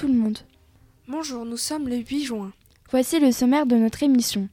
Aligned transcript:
Bonjour 0.00 0.08
tout 0.08 0.16
le 0.16 0.24
monde. 0.24 0.38
Bonjour, 1.08 1.44
nous 1.44 1.58
sommes 1.58 1.86
le 1.86 1.96
8 1.96 2.24
juin. 2.24 2.52
Voici 2.90 3.20
le 3.20 3.32
sommaire 3.32 3.66
de 3.66 3.76
notre 3.76 4.02
émission. 4.02 4.48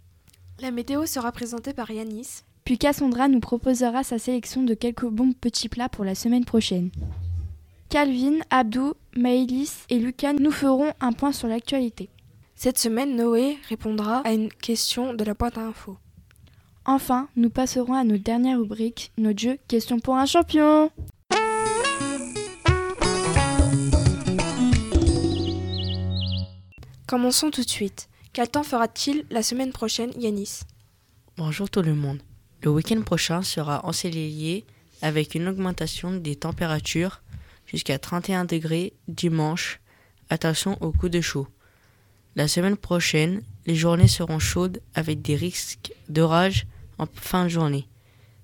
La 0.60 0.72
météo 0.72 1.06
sera 1.06 1.32
présentée 1.32 1.72
par 1.72 1.90
Yanis. 1.90 2.42
Puis 2.66 2.78
Cassandra 2.78 3.30
nous 3.30 3.40
proposera 3.40 4.04
sa 4.04 4.20
sélection 4.20 4.64
de 4.64 4.74
quelques 4.74 5.06
bons 5.06 5.32
petits 5.32 5.70
plats 5.70 5.88
pour 5.88 6.04
la 6.04 6.16
semaine 6.16 6.44
prochaine. 6.44 6.90
Calvin, 7.88 8.40
Abdou, 8.50 8.96
Maëlys 9.16 9.86
et 9.90 10.00
Lucas 10.00 10.34
nous 10.34 10.52
feront 10.52 10.92
un 11.00 11.14
point 11.14 11.32
sur 11.32 11.48
l'actualité. 11.48 12.10
Cette 12.56 12.78
semaine, 12.78 13.16
Noé 13.16 13.58
répondra 13.70 14.18
à 14.26 14.34
une 14.34 14.50
question 14.50 15.14
de 15.14 15.24
la 15.24 15.34
boîte 15.34 15.58
à 15.58 15.62
info. 15.62 15.98
Enfin, 16.84 17.30
nous 17.38 17.50
passerons 17.50 17.94
à 17.94 18.04
notre 18.04 18.24
dernière 18.24 18.60
rubrique, 18.60 19.14
notre 19.18 19.40
jeu 19.40 19.58
Question 19.70 20.00
pour 20.00 20.18
un 20.18 20.26
champion. 20.26 20.92
Commençons 27.08 27.52
tout 27.52 27.64
de 27.64 27.70
suite. 27.70 28.10
Quel 28.34 28.50
temps 28.50 28.64
fera-t-il 28.64 29.24
la 29.30 29.42
semaine 29.42 29.72
prochaine, 29.72 30.12
Yanis? 30.20 30.64
Bonjour 31.38 31.70
tout 31.70 31.82
le 31.82 31.96
monde. 31.96 32.22
Le 32.62 32.70
week-end 32.70 33.02
prochain 33.02 33.44
sera 33.44 33.86
ensoleillé 33.86 34.66
avec 35.02 35.34
une 35.34 35.48
augmentation 35.48 36.12
des 36.12 36.36
températures 36.36 37.22
jusqu'à 37.66 37.98
31 37.98 38.44
degrés 38.44 38.92
dimanche. 39.08 39.80
Attention 40.30 40.78
au 40.82 40.92
coup 40.92 41.08
de 41.08 41.22
chaud. 41.22 41.48
La 42.36 42.50
semaine 42.50 42.76
prochaine, 42.76 43.42
les 43.66 43.76
journées 43.76 44.10
seront 44.10 44.40
chaudes 44.40 44.82
avec 44.94 45.22
des 45.22 45.36
risques 45.36 45.94
d'orage 46.10 46.68
en 46.98 47.06
fin 47.14 47.46
de 47.46 47.50
journée. 47.50 47.88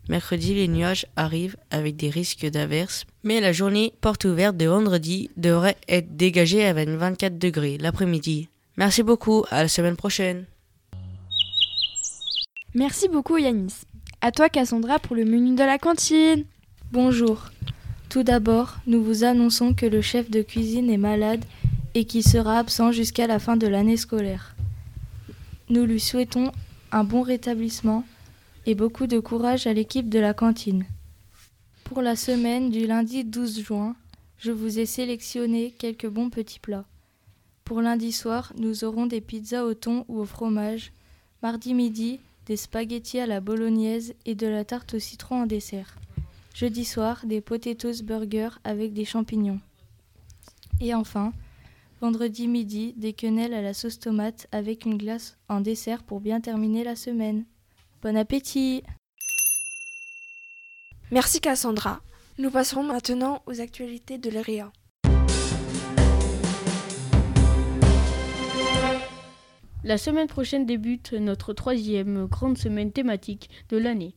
Mercredi, 0.07 0.53
les 0.53 0.69
nuages 0.69 1.05
arrivent 1.17 1.57
avec 1.69 1.97
des 1.97 2.09
risques 2.09 2.45
d'averses, 2.45 3.03
mais 3.23 3.41
la 3.41 3.51
journée 3.51 3.93
porte 3.99 4.23
ouverte 4.23 4.55
de 4.55 4.67
vendredi 4.67 5.29
devrait 5.35 5.77
être 5.89 6.15
dégagée 6.15 6.63
avec 6.63 6.87
24 6.87 7.37
degrés 7.37 7.77
l'après-midi. 7.77 8.47
Merci 8.77 9.03
beaucoup, 9.03 9.43
à 9.51 9.61
la 9.61 9.67
semaine 9.67 9.95
prochaine. 9.95 10.45
Merci 12.73 13.07
beaucoup 13.07 13.37
Yanis. 13.37 13.83
À 14.21 14.31
toi 14.31 14.49
Cassandra 14.49 14.97
pour 14.97 15.15
le 15.15 15.25
menu 15.25 15.55
de 15.55 15.63
la 15.63 15.77
cantine. 15.77 16.45
Bonjour. 16.91 17.51
Tout 18.09 18.23
d'abord, 18.23 18.77
nous 18.87 19.03
vous 19.03 19.23
annonçons 19.23 19.73
que 19.73 19.85
le 19.85 20.01
chef 20.01 20.29
de 20.31 20.41
cuisine 20.41 20.89
est 20.89 20.97
malade 20.97 21.45
et 21.93 22.05
qu'il 22.05 22.23
sera 22.23 22.57
absent 22.57 22.91
jusqu'à 22.91 23.27
la 23.27 23.37
fin 23.37 23.57
de 23.57 23.67
l'année 23.67 23.97
scolaire. 23.97 24.55
Nous 25.69 25.85
lui 25.85 25.99
souhaitons 25.99 26.51
un 26.91 27.03
bon 27.03 27.21
rétablissement 27.21 28.03
et 28.65 28.75
beaucoup 28.75 29.07
de 29.07 29.19
courage 29.19 29.67
à 29.67 29.73
l'équipe 29.73 30.09
de 30.09 30.19
la 30.19 30.33
cantine. 30.33 30.85
Pour 31.83 32.01
la 32.01 32.15
semaine 32.15 32.71
du 32.71 32.87
lundi 32.87 33.23
12 33.23 33.61
juin, 33.61 33.95
je 34.39 34.51
vous 34.51 34.79
ai 34.79 34.85
sélectionné 34.85 35.73
quelques 35.77 36.07
bons 36.07 36.29
petits 36.29 36.59
plats. 36.59 36.85
Pour 37.65 37.81
lundi 37.81 38.11
soir, 38.11 38.51
nous 38.57 38.83
aurons 38.83 39.05
des 39.05 39.21
pizzas 39.21 39.63
au 39.63 39.73
thon 39.73 40.05
ou 40.09 40.19
au 40.19 40.25
fromage. 40.25 40.91
Mardi 41.41 41.73
midi, 41.73 42.19
des 42.45 42.57
spaghettis 42.57 43.19
à 43.19 43.25
la 43.25 43.39
bolognaise 43.39 44.15
et 44.25 44.35
de 44.35 44.47
la 44.47 44.65
tarte 44.65 44.95
au 44.95 44.99
citron 44.99 45.43
en 45.43 45.45
dessert. 45.45 45.95
Jeudi 46.53 46.83
soir, 46.83 47.25
des 47.25 47.41
potatoes 47.41 48.03
burgers 48.03 48.59
avec 48.63 48.93
des 48.93 49.05
champignons. 49.05 49.59
Et 50.81 50.93
enfin, 50.93 51.31
vendredi 52.01 52.47
midi, 52.47 52.93
des 52.97 53.13
quenelles 53.13 53.53
à 53.53 53.61
la 53.61 53.73
sauce 53.73 53.97
tomate 53.97 54.47
avec 54.51 54.85
une 54.85 54.97
glace 54.97 55.37
en 55.47 55.61
dessert 55.61 56.03
pour 56.03 56.19
bien 56.19 56.41
terminer 56.41 56.83
la 56.83 56.97
semaine. 56.97 57.45
Bon 58.01 58.17
appétit 58.17 58.83
Merci 61.11 61.39
Cassandra. 61.39 62.01
Nous 62.39 62.51
passerons 62.51 62.83
maintenant 62.83 63.41
aux 63.45 63.61
actualités 63.61 64.17
de 64.17 64.29
l'ERIA. 64.29 64.71
La 69.85 69.97
semaine 69.97 70.27
prochaine 70.27 70.65
débute 70.65 71.11
notre 71.11 71.51
troisième 71.51 72.25
grande 72.27 72.57
semaine 72.57 72.93
thématique 72.93 73.49
de 73.67 73.75
l'année, 73.75 74.13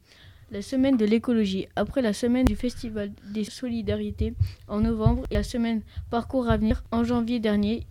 la 0.52 0.62
semaine 0.62 0.96
de 0.96 1.04
l'écologie, 1.04 1.66
après 1.74 2.02
la 2.02 2.12
semaine 2.12 2.44
du 2.44 2.54
Festival 2.54 3.10
des 3.34 3.42
Solidarités 3.42 4.34
en 4.68 4.78
novembre 4.78 5.24
et 5.32 5.34
la 5.34 5.42
semaine 5.42 5.82
Parcours 6.08 6.48
Avenir 6.48 6.84
en 6.92 7.02
janvier 7.02 7.40
dernier. 7.40 7.84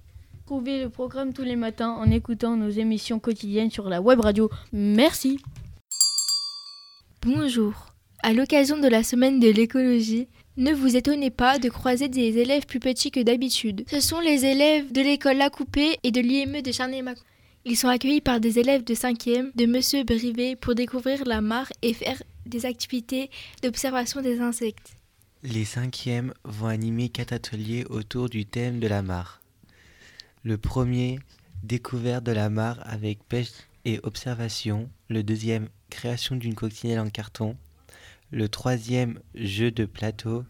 Trouvez 0.45 0.83
le 0.83 0.89
programme 0.89 1.33
tous 1.33 1.43
les 1.43 1.57
matins 1.57 1.89
en 1.89 2.09
écoutant 2.11 2.55
nos 2.55 2.69
émissions 2.69 3.19
quotidiennes 3.19 3.71
sur 3.71 3.89
la 3.89 4.01
web 4.01 4.21
radio. 4.21 4.49
Merci. 4.71 5.41
Bonjour. 7.23 7.87
À 8.23 8.31
l'occasion 8.31 8.77
de 8.77 8.87
la 8.87 9.03
semaine 9.03 9.41
de 9.41 9.49
l'écologie, 9.49 10.29
ne 10.55 10.71
vous 10.71 10.95
étonnez 10.95 11.29
pas 11.29 11.59
de 11.59 11.67
croiser 11.67 12.07
des 12.07 12.37
élèves 12.37 12.67
plus 12.67 12.79
petits 12.79 13.11
que 13.11 13.19
d'habitude. 13.19 13.83
Ce 13.91 13.99
sont 13.99 14.21
les 14.21 14.45
élèves 14.45 14.93
de 14.93 15.01
l'école 15.01 15.37
La 15.37 15.49
Coupée 15.49 15.97
et 16.03 16.11
de 16.11 16.21
l'IME 16.21 16.61
de 16.61 16.71
Charnay-Macron. 16.71 17.25
Ils 17.67 17.77
sont 17.77 17.87
accueillis 17.87 18.21
par 18.21 18.39
des 18.39 18.59
élèves 18.59 18.83
de 18.83 18.93
5e 18.93 19.49
de 19.55 19.65
Monsieur 19.65 20.03
Brivet 20.03 20.55
pour 20.55 20.75
découvrir 20.75 21.25
la 21.25 21.41
mare 21.41 21.73
et 21.81 21.95
faire 21.95 22.21
des 22.45 22.67
activités 22.67 23.31
d'observation 23.63 24.21
des 24.21 24.39
insectes. 24.39 24.97
Les 25.41 25.65
cinquièmes 25.65 26.31
vont 26.43 26.67
animer 26.67 27.09
quatre 27.09 27.33
ateliers 27.33 27.83
autour 27.89 28.29
du 28.29 28.45
thème 28.45 28.79
de 28.79 28.87
la 28.87 29.01
mare. 29.01 29.41
Le 30.43 30.59
premier, 30.59 31.17
découverte 31.63 32.23
de 32.23 32.33
la 32.33 32.51
mare 32.51 32.77
avec 32.83 33.27
pêche 33.27 33.49
et 33.83 33.99
observation. 34.03 34.87
Le 35.09 35.23
deuxième, 35.23 35.69
création 35.89 36.35
d'une 36.35 36.53
coccinelle 36.53 36.99
en 36.99 37.09
carton. 37.09 37.57
Le 38.29 38.47
troisième, 38.47 39.19
jeu 39.33 39.71
de 39.71 39.85
plateau. 39.85 40.45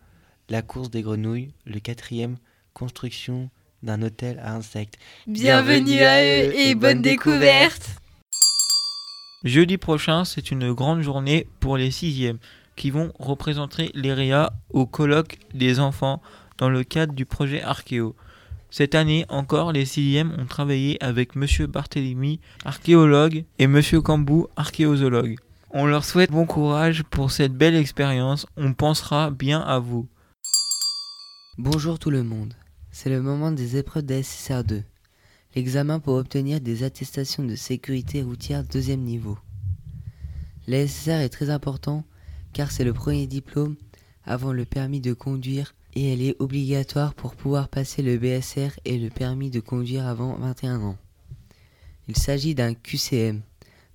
La 0.50 0.62
course 0.62 0.90
des 0.90 1.02
grenouilles. 1.02 1.53
Le 1.66 1.80
quatrième, 1.80 2.36
construction 2.74 3.50
d'un 3.85 4.01
hôtel 4.01 4.40
à 4.44 4.53
insectes. 4.53 4.97
Bienvenue 5.28 6.01
à 6.01 6.22
eux 6.22 6.53
et 6.56 6.75
bonne 6.75 7.01
découverte 7.01 7.96
Jeudi 9.44 9.78
prochain, 9.78 10.25
c'est 10.25 10.50
une 10.50 10.73
grande 10.73 11.01
journée 11.01 11.47
pour 11.59 11.78
les 11.78 11.91
sixièmes 11.91 12.40
qui 12.75 12.90
vont 12.90 13.13
représenter 13.19 13.91
l'EREA 13.94 14.51
au 14.72 14.88
colloque 14.88 15.38
des 15.53 15.79
enfants 15.79 16.22
dans 16.57 16.69
le 16.69 16.84
cadre 16.84 17.13
du 17.13 17.25
projet 17.25 17.62
Archéo. 17.62 18.16
Cette 18.72 18.96
année 18.96 19.25
encore, 19.29 19.72
les 19.72 19.85
sixièmes 19.85 20.35
ont 20.40 20.46
travaillé 20.46 21.02
avec 21.02 21.35
Monsieur 21.35 21.67
Barthélemy, 21.67 22.40
archéologue, 22.66 23.46
et 23.59 23.67
Monsieur 23.67 24.02
Cambou, 24.02 24.47
archéozoologue. 24.57 25.38
On 25.69 25.85
leur 25.85 26.03
souhaite 26.03 26.31
bon 26.31 26.46
courage 26.46 27.03
pour 27.03 27.31
cette 27.31 27.53
belle 27.53 27.75
expérience, 27.75 28.47
on 28.57 28.73
pensera 28.73 29.29
bien 29.29 29.62
à 29.62 29.78
vous. 29.79 30.07
Bonjour 31.57 32.00
tout 32.00 32.09
le 32.09 32.23
monde. 32.23 32.53
C'est 32.97 33.09
le 33.09 33.22
moment 33.22 33.51
des 33.51 33.75
épreuves 33.75 34.06
de 34.06 34.13
SSR2, 34.13 34.83
l'examen 35.53 36.00
pour 36.00 36.13
obtenir 36.16 36.61
des 36.61 36.83
attestations 36.83 37.44
de 37.44 37.57
sécurité 37.57 38.23
routière 38.23 38.63
deuxième 38.63 39.01
niveau. 39.01 39.38
La 40.66 40.88
SSR 40.88 41.19
est 41.19 41.29
très 41.29 41.50
important 41.50 42.05
car 42.53 42.72
c'est 42.72 42.85
le 42.85 42.94
premier 42.94 43.28
diplôme 43.28 43.75
avant 44.23 44.53
le 44.53 44.63
permis 44.63 45.01
de 45.01 45.11
conduire 45.11 45.75
et 45.94 46.13
elle 46.13 46.22
est 46.22 46.38
obligatoire 46.39 47.13
pour 47.16 47.35
pouvoir 47.35 47.67
passer 47.67 48.01
le 48.01 48.17
BSR 48.17 48.79
et 48.85 48.97
le 48.97 49.09
permis 49.09 49.50
de 49.50 49.59
conduire 49.59 50.07
avant 50.07 50.38
21 50.38 50.79
ans. 50.79 50.97
Il 52.07 52.16
s'agit 52.16 52.55
d'un 52.55 52.73
QCM 52.73 53.41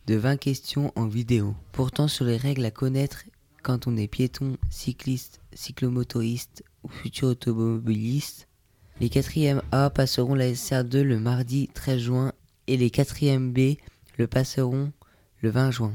de 0.08 0.14
20 0.14 0.36
questions 0.36 0.92
en 0.94 1.06
vidéo, 1.06 1.54
portant 1.72 2.06
sur 2.06 2.26
les 2.26 2.36
règles 2.36 2.66
à 2.66 2.70
connaître 2.70 3.24
quand 3.62 3.86
on 3.86 3.96
est 3.96 4.08
piéton, 4.08 4.58
cycliste, 4.68 5.40
cyclomotoriste 5.54 6.64
ou 6.84 6.90
futur 6.90 7.28
automobiliste, 7.28 8.46
les 9.00 9.08
4e 9.08 9.62
A 9.72 9.88
passeront 9.88 10.34
la 10.34 10.50
SR2 10.50 11.00
le 11.00 11.18
mardi 11.18 11.68
13 11.72 11.98
juin 11.98 12.32
et 12.66 12.76
les 12.76 12.90
4e 12.90 13.50
B 13.50 13.78
le 14.18 14.26
passeront 14.26 14.92
le 15.40 15.48
20 15.48 15.70
juin. 15.70 15.94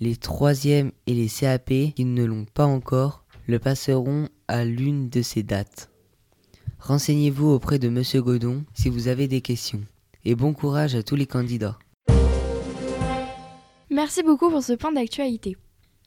Les 0.00 0.14
3e 0.14 0.90
et 1.06 1.14
les 1.14 1.28
CAP 1.28 1.68
qui 1.94 2.04
ne 2.04 2.24
l'ont 2.24 2.44
pas 2.44 2.66
encore 2.66 3.24
le 3.46 3.58
passeront 3.58 4.28
à 4.46 4.64
l'une 4.64 5.08
de 5.08 5.22
ces 5.22 5.42
dates. 5.42 5.90
Renseignez-vous 6.80 7.48
auprès 7.48 7.78
de 7.78 7.88
Monsieur 7.88 8.20
Godon 8.20 8.64
si 8.74 8.90
vous 8.90 9.08
avez 9.08 9.26
des 9.26 9.40
questions. 9.40 9.82
Et 10.26 10.34
bon 10.34 10.52
courage 10.52 10.94
à 10.94 11.02
tous 11.02 11.16
les 11.16 11.26
candidats. 11.26 11.78
Merci 13.90 14.22
beaucoup 14.22 14.50
pour 14.50 14.62
ce 14.62 14.74
point 14.74 14.92
d'actualité. 14.92 15.56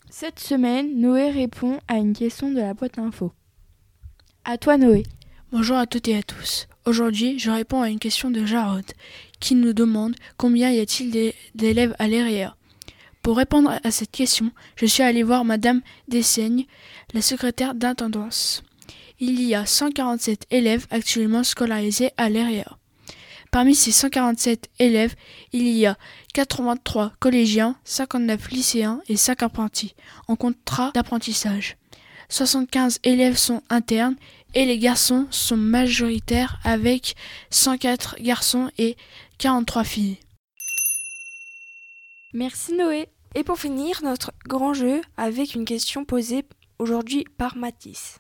Cette 0.09 0.39
semaine, 0.39 1.00
Noé 1.00 1.31
répond 1.31 1.79
à 1.88 1.97
une 1.97 2.13
question 2.13 2.51
de 2.51 2.59
la 2.59 2.73
boîte 2.73 3.00
info. 3.00 3.31
À 4.45 4.57
toi 4.57 4.77
Noé. 4.77 5.03
Bonjour 5.53 5.77
à 5.77 5.88
toutes 5.88 6.09
et 6.09 6.17
à 6.17 6.23
tous. 6.23 6.67
Aujourd'hui, 6.83 7.39
je 7.39 7.49
réponds 7.49 7.81
à 7.81 7.89
une 7.89 7.99
question 7.99 8.29
de 8.29 8.45
Jarod 8.45 8.83
qui 9.39 9.55
nous 9.55 9.71
demande 9.71 10.13
combien 10.35 10.71
y 10.71 10.81
a-t-il 10.81 11.33
d'élèves 11.55 11.95
à 11.99 12.09
l'EREA. 12.09 12.57
Pour 13.21 13.38
répondre 13.38 13.79
à 13.81 13.91
cette 13.91 14.11
question, 14.11 14.51
je 14.75 14.85
suis 14.85 15.03
allé 15.03 15.23
voir 15.23 15.45
Madame 15.45 15.79
Dessaigne, 16.09 16.65
la 17.13 17.21
secrétaire 17.21 17.75
d'intendance. 17.75 18.61
Il 19.21 19.41
y 19.41 19.55
a 19.55 19.65
147 19.65 20.47
élèves 20.51 20.85
actuellement 20.89 21.45
scolarisés 21.45 22.11
à 22.17 22.27
l'EREA. 22.27 22.77
Parmi 23.50 23.73
ces 23.73 23.93
147 23.93 24.69
élèves, 24.79 25.15
il 25.53 25.69
y 25.69 25.85
a 25.85 25.97
83 26.33 27.13
collégiens, 27.19 27.77
59 27.85 28.51
lycéens 28.51 29.00
et 29.07 29.15
5 29.15 29.43
apprentis 29.43 29.95
en 30.27 30.35
contrat 30.35 30.91
d'apprentissage. 30.93 31.77
75 32.29 33.00
élèves 33.03 33.38
sont 33.38 33.61
internes 33.69 34.17
et 34.53 34.65
les 34.65 34.79
garçons 34.79 35.27
sont 35.31 35.57
majoritaires 35.57 36.59
avec 36.63 37.15
104 37.49 38.17
garçons 38.21 38.69
et 38.77 38.95
43 39.38 39.83
filles. 39.83 40.17
Merci 42.33 42.73
Noé. 42.73 43.07
Et 43.35 43.44
pour 43.44 43.59
finir, 43.59 44.01
notre 44.03 44.31
grand 44.47 44.73
jeu 44.73 45.01
avec 45.15 45.53
une 45.53 45.65
question 45.65 46.05
posée 46.05 46.44
aujourd'hui 46.79 47.25
par 47.38 47.55
Mathis. 47.57 48.19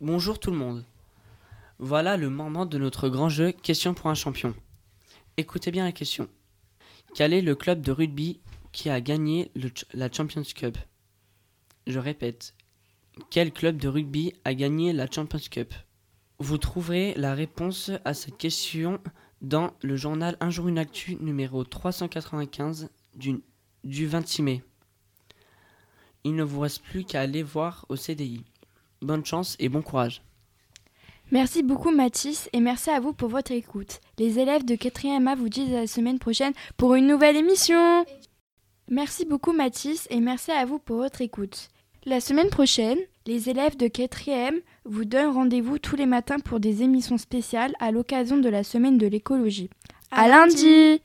Bonjour 0.00 0.38
tout 0.40 0.50
le 0.50 0.56
monde. 0.56 0.84
Voilà 1.78 2.16
le 2.16 2.30
moment 2.30 2.66
de 2.66 2.78
notre 2.78 3.08
grand 3.08 3.28
jeu 3.28 3.52
Question 3.52 3.94
pour 3.94 4.08
un 4.08 4.14
champion. 4.14 4.54
Écoutez 5.36 5.70
bien 5.70 5.84
la 5.84 5.92
question. 5.92 6.28
Quel 7.14 7.32
est 7.32 7.42
le 7.42 7.54
club 7.54 7.80
de 7.82 7.92
rugby 7.92 8.40
qui 8.72 8.88
a 8.90 9.00
gagné 9.00 9.50
le 9.54 9.70
la 9.92 10.10
Champions 10.10 10.42
Cup? 10.54 10.78
Je 11.86 11.98
répète. 11.98 12.54
Quel 13.30 13.52
club 13.52 13.76
de 13.76 13.88
rugby 13.88 14.32
a 14.44 14.54
gagné 14.54 14.92
la 14.92 15.06
Champions 15.10 15.38
Cup? 15.50 15.74
Vous 16.38 16.58
trouverez 16.58 17.14
la 17.16 17.34
réponse 17.34 17.90
à 18.04 18.14
cette 18.14 18.38
question 18.38 18.98
dans 19.42 19.72
le 19.82 19.96
journal 19.96 20.36
Un 20.40 20.50
jour 20.50 20.68
une 20.68 20.78
actu 20.78 21.16
numéro 21.16 21.64
395 21.64 22.90
du, 23.14 23.40
du 23.84 24.06
26 24.06 24.42
mai. 24.42 24.62
Il 26.24 26.34
ne 26.34 26.42
vous 26.42 26.60
reste 26.60 26.82
plus 26.82 27.04
qu'à 27.04 27.20
aller 27.20 27.42
voir 27.42 27.84
au 27.88 27.96
CDI. 27.96 28.44
Bonne 29.02 29.24
chance 29.24 29.56
et 29.58 29.68
bon 29.68 29.82
courage. 29.82 30.22
Merci 31.30 31.62
beaucoup 31.62 31.90
Mathis 31.90 32.48
et 32.52 32.60
merci 32.60 32.90
à 32.90 33.00
vous 33.00 33.12
pour 33.12 33.28
votre 33.28 33.52
écoute. 33.52 34.00
Les 34.18 34.38
élèves 34.38 34.64
de 34.64 34.74
4e 34.74 35.26
A 35.26 35.34
vous 35.34 35.48
disent 35.48 35.72
à 35.72 35.80
la 35.80 35.86
semaine 35.86 36.18
prochaine 36.18 36.52
pour 36.76 36.94
une 36.94 37.06
nouvelle 37.06 37.36
émission. 37.36 38.04
Merci 38.88 39.24
beaucoup 39.24 39.52
Mathis 39.52 40.06
et 40.10 40.20
merci 40.20 40.50
à 40.50 40.64
vous 40.66 40.78
pour 40.78 40.98
votre 40.98 41.22
écoute. 41.22 41.70
La 42.04 42.20
semaine 42.20 42.50
prochaine, 42.50 42.98
les 43.26 43.48
élèves 43.48 43.76
de 43.76 43.86
4e 43.86 44.60
vous 44.84 45.04
donnent 45.04 45.32
rendez-vous 45.32 45.78
tous 45.78 45.94
les 45.94 46.06
matins 46.06 46.40
pour 46.40 46.58
des 46.58 46.82
émissions 46.82 47.16
spéciales 47.16 47.74
à 47.78 47.92
l'occasion 47.92 48.38
de 48.38 48.48
la 48.48 48.64
semaine 48.64 48.98
de 48.98 49.06
l'écologie. 49.06 49.70
À, 50.10 50.26
lundi 50.26 51.00